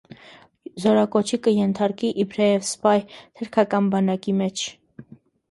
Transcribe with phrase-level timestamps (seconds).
[0.83, 4.67] Զօրակոչի կ՝ ենթարկուի իբրեւեւ սպայ, թրքական բանակի մէջ։